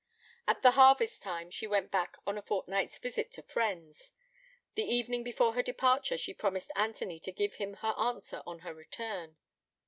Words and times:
At 0.47 0.63
the 0.63 0.71
harvest 0.71 1.21
time 1.21 1.51
she 1.51 1.67
went 1.67 1.91
back 1.91 2.17
on 2.25 2.35
a 2.35 2.41
fortnight's 2.41 2.97
visit 2.97 3.31
to 3.33 3.43
friends; 3.43 4.11
the 4.73 4.81
evening 4.81 5.23
before 5.23 5.53
her 5.53 5.61
departure 5.61 6.17
she 6.17 6.33
promised 6.33 6.71
Anthony 6.75 7.19
to 7.19 7.31
give 7.31 7.53
him 7.61 7.75
her 7.85 7.93
answer 7.95 8.41
on 8.47 8.61
her 8.65 8.73
return. 8.73 9.37